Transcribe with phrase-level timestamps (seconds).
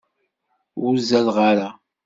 [0.85, 1.69] Ur zadeɣ ara.